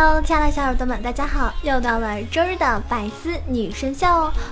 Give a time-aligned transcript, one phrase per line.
[0.00, 1.52] Hello，亲爱的小耳朵们，大家好！
[1.62, 4.06] 又到了周日的百思女神秀，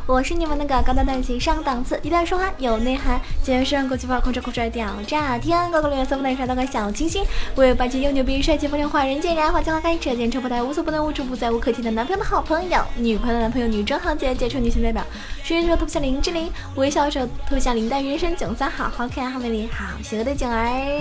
[0.05, 7.25] 我是你们那个高大大气上档次、一点说话有内涵、节约时尚国际范儿、控制酷帅屌炸天、高高冷艳色不难帅的个小清新，
[7.55, 15.01] 我有霸气又牛逼、帅气风流话人见人爱、花见花开、车见车爆胎、无所不能、无处不在、无可替代男朋友的好朋友，女朋友的男朋友、女装行姐、杰出女性代表，
[15.45, 21.01] 声音说特别像林志玲，微笑说特别像林黛玉，人生囧三好，好可爱、好美丽、好邪恶的囧儿。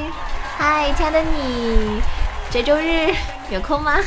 [0.55, 1.99] 嗨，亲爱的你，
[2.51, 3.11] 这周日
[3.51, 3.97] 有空吗？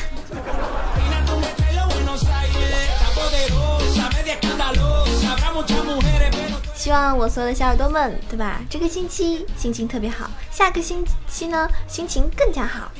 [6.74, 8.60] 希望我所有的小耳朵们，对吧？
[8.68, 12.90] 这个星期心情特别好，下个星期呢心情更加好。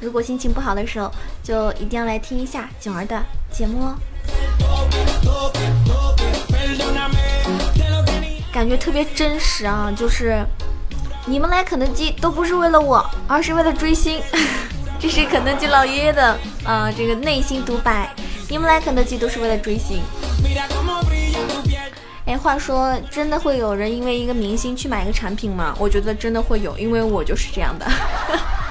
[0.00, 1.10] 如果心情不好的时候，
[1.42, 3.96] 就一定要来听一下囧儿的节目哦。
[8.52, 10.44] 感觉特别真实啊，就是
[11.26, 14.22] 你们来肯德基都不是为了我，而是为了追星。
[15.04, 18.08] 这是肯德基老爷爷的啊，这个内心独白。
[18.48, 20.00] 你们来肯德基都是为了追星。
[22.24, 25.74] 哎，话说，真的会有人因为一个明星去买一个产品吗？
[25.78, 27.86] 我觉得真的会有，因为我就是这样的。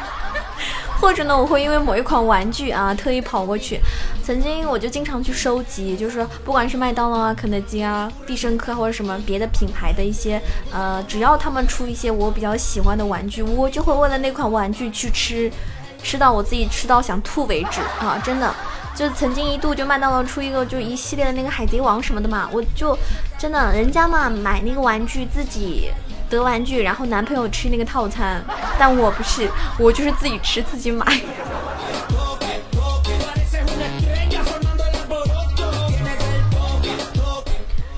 [0.99, 3.79] 或者呢，我会因为某一款玩具啊，特意跑过去。
[4.25, 15.51] 曾经我就经常去收集，就是不管是麦当劳啊、肯德基啊、必胜客或者什么别的品牌的一些，呃，只要他们出一些我比较喜欢的玩具，我就会为了那款玩具去吃。
[16.03, 18.21] 吃到我自己吃到想吐为止啊！
[18.23, 18.53] 真的，
[18.93, 22.95] 就曾经一度就麦当劳出一个就一系列的那个海贼王什么的嘛，我就
[23.39, 25.89] 真的人家嘛买那个玩具自己
[26.29, 28.43] 得玩具，然后男朋友吃那个套餐，
[28.77, 31.05] 但我不是，我就是自己吃自己买。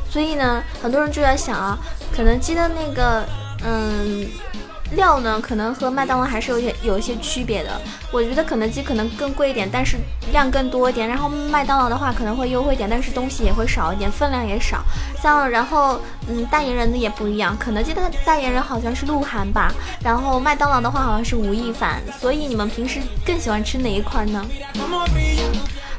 [0.09, 1.78] 所以呢，很多人就在想啊，
[2.13, 3.25] 肯德基的那个
[3.66, 4.29] 嗯。
[4.95, 7.79] 料呢，可能和麦当劳还是有些有一些区别的。
[8.11, 9.97] 我觉得肯德基可能更贵一点，但是
[10.31, 11.07] 量更多一点。
[11.07, 14.84] 然后麦当劳的话可能会优惠一点，但是东西也会少一点，分量也少。
[15.22, 17.55] 像然后嗯，代言人的也不一样。
[17.59, 19.72] 肯德基的代言人好像是鹿晗吧，
[20.03, 22.01] 然后麦当劳的话好像是吴亦凡。
[22.19, 24.45] 所以你们平时更喜欢吃哪一块呢？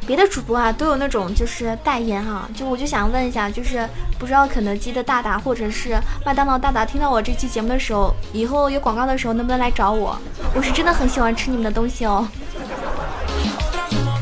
[0.06, 3.86] 别的主播啊都有那种就是代言哈，就我就想问一下，就是
[4.18, 10.16] 不知道肯德基的大大或者是麦当劳大大听到我这期节目的时候，以后有广告的时候能不能来找我？
[10.54, 12.26] 我是真的很喜欢吃你们的东西哦，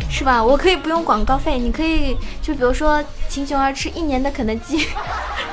[0.08, 0.42] 是吧？
[0.42, 4.88] 我可以不用广告费，你可以就比如说请熊儿吃一年的肯德基，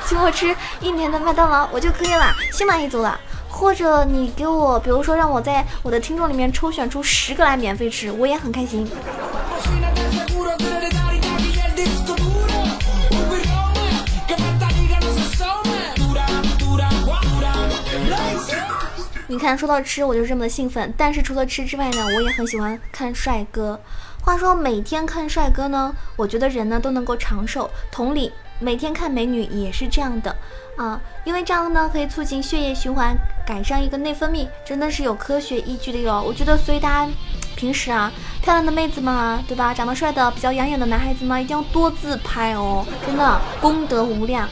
[0.06, 3.20] 请我吃一年的麦当劳，我就可以了，心满意足了。
[3.50, 8.88] 或者你给我，比如说让我在我的听众里面抽选出十个来免费吃，我也很开心。
[19.32, 20.92] 你看，说到吃，我就这么的兴奋。
[20.94, 23.80] 但是除了吃之外呢，我也很喜欢看帅哥。
[24.20, 27.70] 话说每天看帅哥呢，我觉得人呢都能够长寿。
[27.90, 30.36] 同理，每天看美女也是这样的
[30.76, 33.16] 啊，因为这样呢可以促进血液循环，
[33.46, 36.22] 改善一个内分泌，真的是有科学依据的哟。
[36.22, 37.10] 我觉得，所以大家
[37.56, 38.12] 平时啊，
[38.42, 39.72] 漂亮的妹子们啊，对吧？
[39.72, 44.46] 长得帅的、比较养眼的男孩子们，一定要多自拍哦，真的功德无量。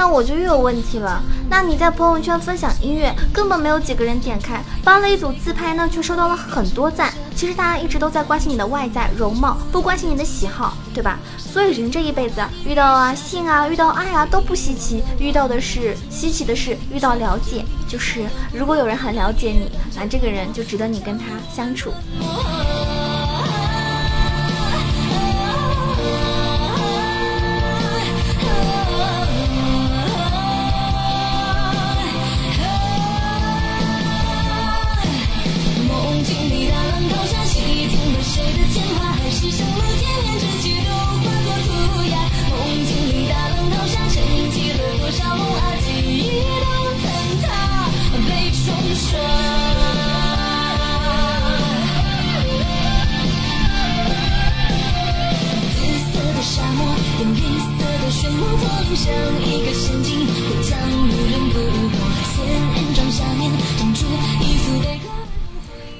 [0.00, 1.22] 那我就又有问题了。
[1.50, 7.12] 那你在朋友圈分享音乐，根本没有几个人点开；发了一组自拍呢，却收到了很多赞。
[7.36, 11.18] 其实大家一直都在关心你的外在容貌，不关心你的喜好，对吧？
[11.36, 17.62] 所以人这一辈子遇到啊性啊，遇到爱啊都不稀奇，遇到的是稀奇的是遇到了解。
[17.86, 18.24] 就是
[18.54, 21.92] 如果有人很了解你，那这个人就值得你跟他相处。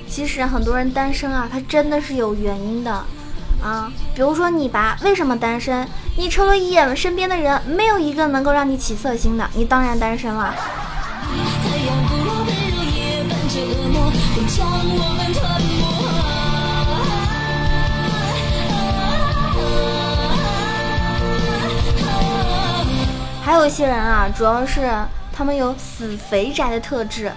[0.08, 3.04] 其实很多人单身啊，他真的是有原因的，
[3.62, 5.86] 啊，比如说你吧，为什么单身？
[6.16, 10.54] 你瞅了一眼身边的人，没有一个能够让你起色心的，你当然单身了。
[23.50, 24.88] 还有一些人啊，主要是
[25.32, 27.32] 他们有死肥宅的特质。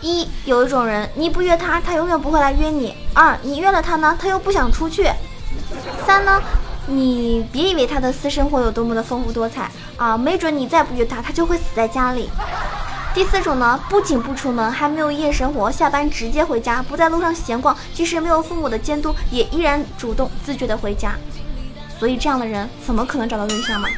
[0.00, 5.10] 一有一种人，你不约他，他永远不会来约你；二你约了他呢，他又不想出去；
[6.06, 6.40] 三呢，
[6.86, 12.30] 你别以为他的私生活有多么的丰富多彩啊，没准你再不约他，他就会死在家里。
[13.12, 21.14] 第四种呢，不仅不出门，还没有夜生活，下班直接回家，不在路上闲逛，即使没有父母的监督，也依然主动自觉的回家。
[21.98, 23.88] 所以这样的人怎么可能找到对象嘛？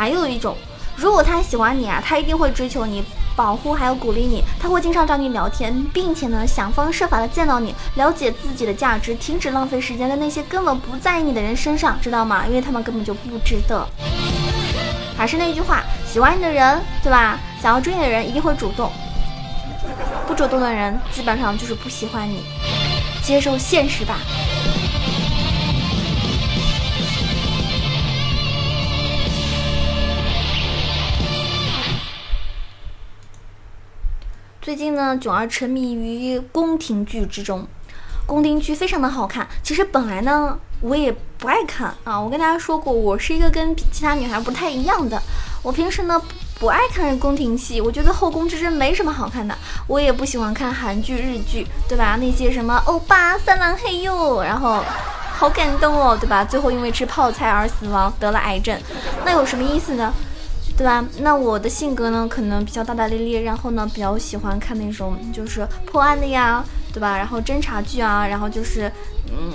[0.00, 0.56] 还有一种，
[0.96, 3.04] 如果他喜欢你啊，他一定会追求你、
[3.36, 12.46] 保护还有鼓励你，他会经常找你聊天，并且呢想方设法的见到你，了解自己的价值，停止浪费时间在那些根本不在意你的人身上，知道吗？
[12.46, 13.86] 因为他们根本就不值得。
[15.18, 17.38] 还是那句话，喜欢你的人，对吧？
[17.60, 18.90] 想要追你的人一定会主动，
[20.26, 22.42] 不主动的人基本上就是不喜欢你，
[23.22, 24.16] 接受现实吧。
[34.70, 37.66] 最近呢，囧儿沉迷于宫廷剧之中，
[38.24, 39.44] 宫廷剧非常的好看。
[39.64, 42.20] 其实本来呢，我也不爱看啊。
[42.20, 45.20] 我跟大家说过，我是一个跟其他女孩不太一样的。
[45.64, 46.22] 我平时呢
[46.60, 49.52] 不爱看宫廷戏，我觉得《后宫之争》没什么好看的。
[49.88, 52.16] 我也不喜欢看韩剧、日剧，对吧？
[52.20, 54.84] 那些什么欧巴、三郎嘿哟，然后
[55.32, 56.44] 好感动哦，对吧？
[56.44, 58.80] 最后因为吃泡菜而死亡，得了癌症，
[59.24, 60.14] 那有什么意思呢？
[60.80, 61.04] 对吧？
[61.18, 67.18] 那我的性格呢，可能比较大大咧咧，然后呢，比较喜欢看那种就是破案的呀，对吧？
[67.18, 68.90] 然后侦查剧啊，然后就是
[69.30, 69.52] 嗯。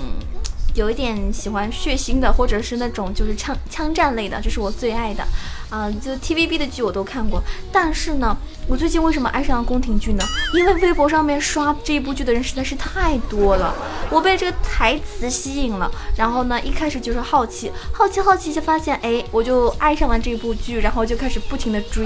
[0.76, 5.24] 有一点喜欢血腥的，或者是那种就是枪枪战类的，这是我最爱的，
[5.70, 7.42] 啊，就 TVB 的剧我都看过。
[7.72, 8.36] 但是呢，
[8.68, 10.24] 我最近为什么爱上了宫廷剧呢？
[10.52, 13.72] 因为微博上面刷这一部剧的人实在是太多了，
[14.10, 15.90] 我被这个台词吸引了。
[16.16, 22.04] 然后呢，一开始就是好奇，好奇，好奇，就发现，哎，我就爱上了这部剧，然后就开始不停的追。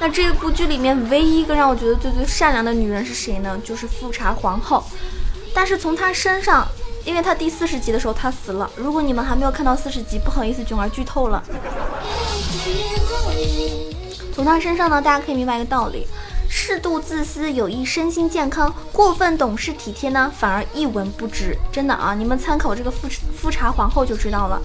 [0.00, 3.56] 那这部剧里面唯一一个让我觉得最最善良的女人是谁呢？
[3.64, 4.82] 就是富察皇后。
[5.54, 6.66] 但是从她身上。
[7.04, 8.70] 因为她第四十集的时候她死了。
[8.76, 11.42] 如果你们还没有看到四十集，不好意思，囧儿剧透了。
[14.32, 16.06] 从他身上呢，大家可以明白一个道理：
[16.48, 21.56] 适度自私有益身心健康，过分懂事体贴呢，反而一文不值。
[21.70, 24.60] 真的啊，你们参考这个富富察皇后就知道了。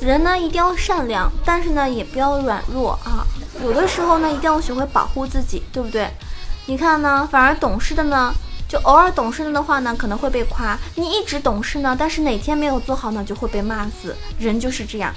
[0.00, 3.26] 人呢一定要善良，但是呢也不要软弱啊。
[3.62, 6.08] 有的时候呢一定要学会保护自己，对不对？
[6.66, 8.32] 你看呢，反而懂事的呢。
[8.68, 14.14] 就偶尔懂事了的话呢，可能会被夸；你一直懂事呢，但是哪天没有做好呢，就会被骂死。
[14.38, 15.12] 人就是这样。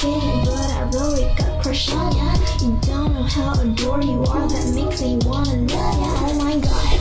[0.00, 2.32] kidding, but I really got crush on ya.
[2.62, 6.10] You don't know how adored you are, that makes me wanna love ya.
[6.24, 6.98] Oh my god,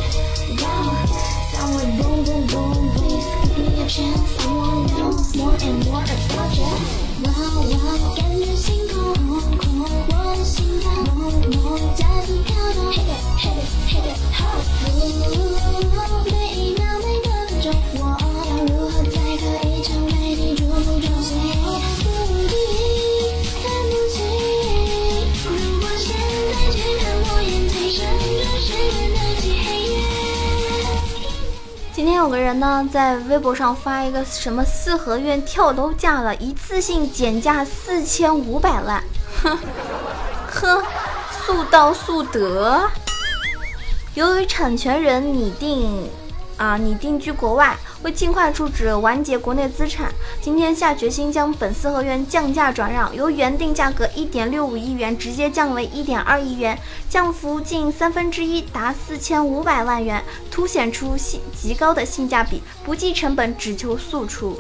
[0.60, 1.00] wow,
[1.76, 4.32] like boom, boom, boom, please give me a chance.
[4.44, 6.72] I wanna know more and more about ya.
[7.24, 12.96] Wow, wow, every single encore, one single moment doesn't count.
[12.96, 14.64] Hit it, hit it, hit it, hard.
[15.00, 16.49] Ooh, baby.
[32.50, 39.04] 人呢，在微博上发一个什么四合院跳楼价了，一次性减价四千五百万，
[39.44, 39.56] 哼，
[40.50, 40.84] 呵，
[41.46, 42.90] 速到速得。
[44.16, 46.10] 由于产权人拟定。
[46.60, 46.76] 啊！
[46.76, 56.78] 你定居国外，为尽快出址完结国内资产，今天下决心将本四合院降价转让，由原定价格一点六五亿元直接降为一点二亿元，
[57.10, 64.60] 降幅近三分之一，达四千五百万元，凸显出性极高的性价比，不计成本，只求速出。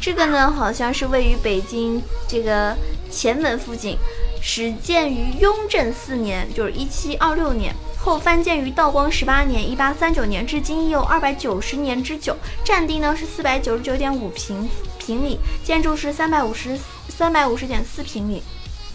[0.00, 2.76] 这个呢，好像是位于北京这个
[3.10, 3.98] 前门附近，
[4.40, 7.74] 始建于雍正四年，就是一七二六年。
[8.08, 12.34] 后翻建于道光十八年（一八三九年），至今已有二百九十年之久。
[12.64, 14.66] 占地呢是四百九十九点五平
[14.98, 16.78] 平米，建筑是三百五十
[17.10, 18.42] 三百五十点四平米，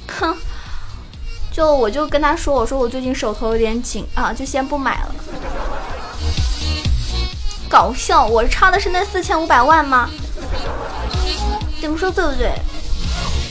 [0.07, 0.35] 哼，
[1.51, 5.15] 就我就跟他说，我说我最近手头有点紧啊，就先不买了。
[7.69, 10.09] 搞笑，我差的是那四千五百万吗？
[11.79, 12.51] 你们说对不对？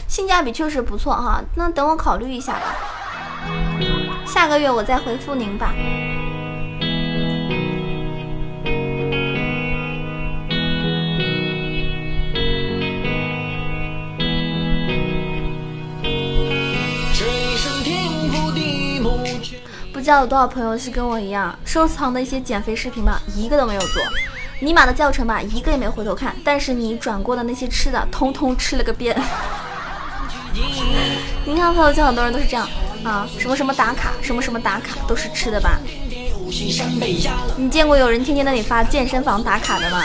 [0.08, 2.76] 性价比确实不错哈，那等我考虑一下吧，
[4.32, 5.74] 下个月我再回复您吧。
[19.92, 24.02] 不知道有多少朋友是跟我一样，收藏的一些减肥视频吧，一个都没有做；
[24.60, 26.34] 尼玛的教程吧，一个也没回头看。
[26.42, 29.14] 但是你转过的那些吃的，通通吃了个遍。
[31.44, 32.66] 你看朋友圈很多人都是这样
[33.04, 35.78] 啊，什么什么打卡，什么什么打卡，都是吃的吧？
[37.56, 40.04] 你见过有人天天在那里发健身房打卡的吗？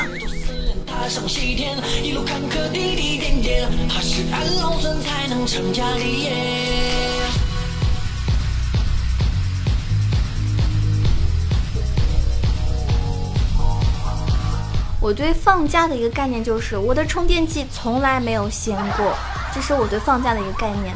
[15.00, 19.16] 我对放假的一个概念就是，我的充电器从来没有闲过，
[19.54, 20.96] 这是我对放假的一个概念。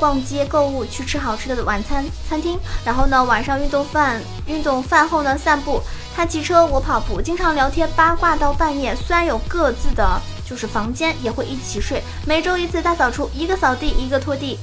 [0.00, 5.82] 逛街、购物，去吃好吃的晚餐餐厅，然后呢，晚上运动饭运动饭后呢散步，
[6.16, 8.96] 他骑车我跑步，经常聊天八卦到半夜。
[8.96, 14.58] 虽然有各自的就是房间，也会一起睡，每周一次大扫除，一个扫地，一个拖地。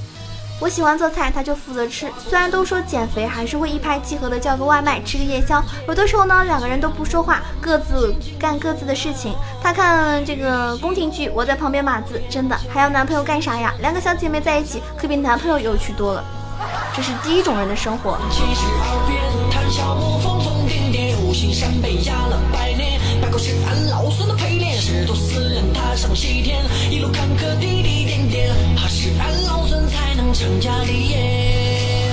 [0.60, 2.10] 我喜欢做菜，他就负责吃。
[2.18, 5.62] 虽然都说减肥，还是会一拍即合的叫个外卖，吃个夜宵。
[5.86, 9.34] 有的时候呢，两个人都不说话，各自干各自的事情。
[9.62, 12.20] 他看这个宫廷剧，我在旁边码字。
[12.28, 13.72] 真的，还要男朋友干啥呀？
[13.80, 16.24] 两个小姐妹在一起，可比男朋友有趣多了。
[16.92, 18.18] 这是第一种人的生活。
[30.38, 32.12] 成家立业。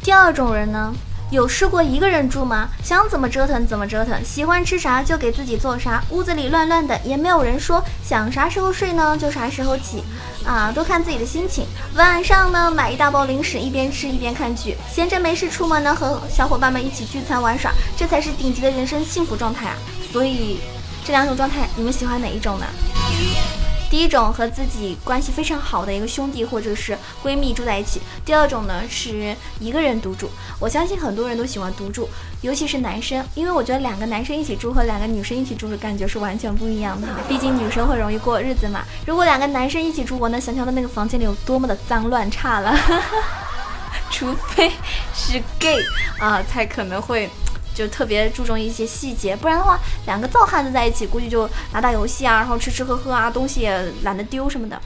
[0.00, 0.94] 第二种人呢，
[1.30, 2.68] 有试过一个人住吗？
[2.84, 10.04] 想怎么折腾怎么折腾，喜欢吃啥就给自己做啥，屋子里乱乱的也没有人说，想啥时候睡呢就啥时候起，
[10.44, 11.66] 啊，多看自己的心情。
[11.94, 19.76] 晚上呢，买一大包零食，一边吃一边看剧，闲着没事出门呢，和小伙伴们一起聚餐玩耍，这才是顶级的人生幸福状态啊！
[20.12, 20.58] 所以。
[21.02, 22.66] 这两种状态，你们喜欢哪一种呢？
[23.90, 28.00] 第一种和自己关系非常好的一个兄弟或者是闺蜜住在一起。
[28.24, 30.30] 第二种呢是一个人独住。
[30.60, 32.08] 我相信很多人都喜欢独住，
[32.40, 37.08] 尤其是男生，因为我觉得两个男生一起住和两个女生一起住的感觉是完全不一样的。
[37.28, 38.84] 毕竟女生会容易过日子嘛。
[39.04, 42.72] 如果两个男生一起住，我能想象到那个房间里有多么的脏乱差了。
[44.08, 44.70] 除非
[45.12, 45.82] 是 gay
[46.20, 47.28] 啊，才可能会。
[47.80, 54.78] 就特别注重一些细节，不然的话，两个糙汉子在一起，估计就打打游戏啊，然后吃吃喝喝啊，东西也懒得丢什么的，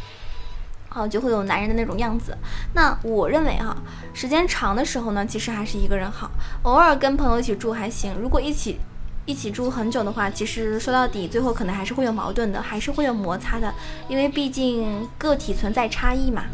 [0.89, 2.39] 好就会有男人的那种样子。
[2.73, 3.77] 那我认为哈，
[4.13, 6.31] 时间长的时候呢，其实还是一个人好，
[6.63, 8.15] 偶尔跟朋友一起住还行。
[8.21, 8.79] 如果一起
[9.27, 13.75] 一起住很久的话，其实说到底，最后可能还是会有矛盾的，还是会有摩擦的，
[14.07, 16.45] 因为毕竟个体存在差异嘛。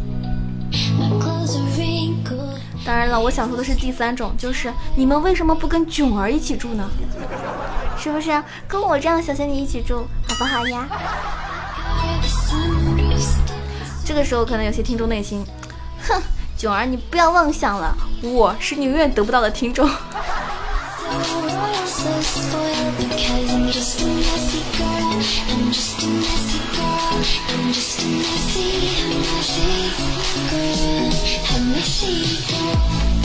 [2.84, 6.88] 当然了，我想说的是第三种，就是你们为什么不跟囧儿一起住呢？
[7.98, 10.88] 是不是跟我这样的小仙女一起住，好不好呀？
[14.04, 15.44] 这个时候，可能有些听众内心，
[16.08, 16.20] 哼，
[16.56, 19.88] 囧儿你不要妄想了，我是你永远得不到的听众。
[27.52, 28.68] I'm just a messy,
[29.18, 29.90] messy
[30.50, 31.10] girl,
[31.50, 33.19] a messy girl.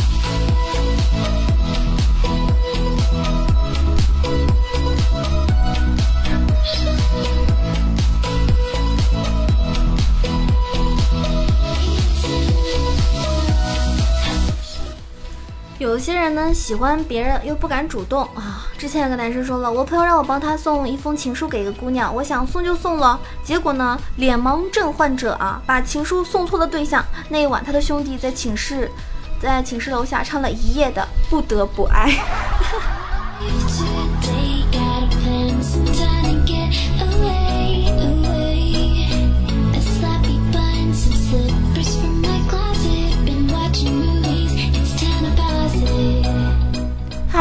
[15.96, 18.68] 有些人呢喜欢别人又不敢主动啊。
[18.78, 27.02] 之前有个男生说了，我朋友让我帮他送一封情书给一个姑娘，我想送就送了，结果呢，脸盲症患者啊，把情书送错了对象。
[27.30, 28.92] 那一晚，他的兄弟在寝室，
[29.42, 32.12] 在寝室楼下唱了一夜的《不得不爱》。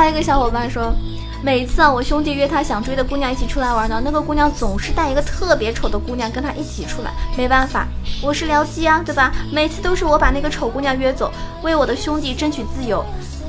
[0.05, 0.95] 还有一个小伙伴说，
[1.43, 7.11] 每次啊我兄弟约他想追的姑娘一起出来玩呢，那个姑娘总是带一个特别丑的姑娘跟他一起出来。
[7.39, 7.89] 没办法，
[8.23, 9.33] 我是僚机啊，对吧？
[9.51, 11.33] 每次都是我把那个丑姑娘约走，
[11.63, 13.03] 为我的兄弟争取自由。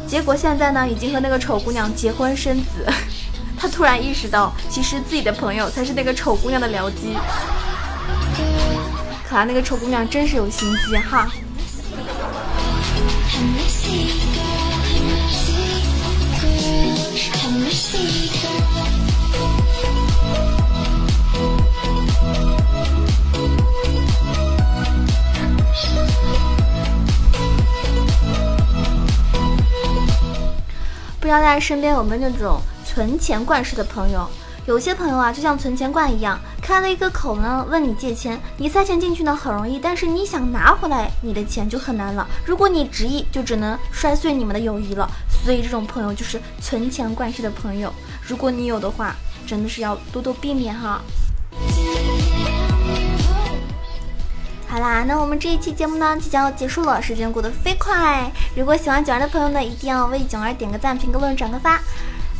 [0.08, 2.86] 结果现在呢，已经和那个丑姑娘结婚生子。
[3.60, 7.18] 他突然意识到，其实自己的朋友才是那个丑姑娘的僚机。
[9.28, 11.28] 看来那个丑姑娘真是有心机哈。
[31.36, 34.26] 大家身边有没有那种存钱罐式的朋友？
[34.66, 42.26] 有些朋友啊，就像存钱罐一样，开了一个口呢，问你借钱，你塞钱进去呢很容易，但是你想拿回来你的钱就很难了。
[42.46, 45.10] 如果你执意，就只能摔碎你们的友谊了。
[45.44, 47.94] 所以这种朋友就是存钱罐式的朋友。
[48.26, 49.14] 如果你有的话，
[49.46, 51.02] 真的是要多多避免哈。
[54.76, 58.30] 好啦，那我们这一期节目呢即将要结束了，时间过得飞快。
[58.58, 61.80] 如果喜欢九儿的朋友呢，一定要为九儿点个赞、评个论、转个发。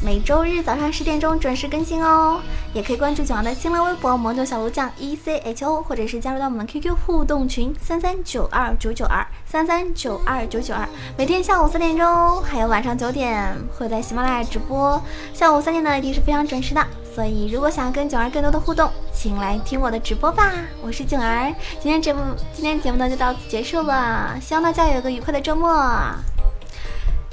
[0.06, 2.40] 每周日早上十点钟准时更新哦，
[2.76, 10.88] 也可以关注九儿的新浪微博“魔牛小鹿酱 E C H O”，或者是加入到我们 QQ 互动群三三九二九九二三三九二九九二。
[11.18, 15.02] 每天下午三点钟还有晚上九点会在喜马拉雅直播，
[15.34, 16.86] 下午三点呢一定是非常准时的。
[17.16, 20.54] 所以如果想要跟九儿更多的互动，请来听我的直播吧。
[20.84, 22.22] 我是九儿，今天节目
[22.54, 25.68] 今天节目呢就到此结束了，希望大家有个愉快的周末。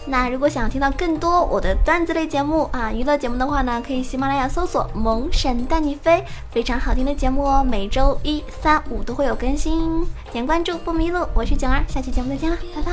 [0.04, 11.24] 那如果想听到更多我的段子类节目啊，娱乐节目的话呢，可以喜马拉雅搜索“萌神带你飞”，非常好听的节目哦，每周一、三、五都会有更新，点关注不迷路。
[11.34, 12.92] 我是景儿，下期节目再见了，拜拜。